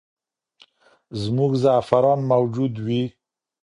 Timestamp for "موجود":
2.31-2.73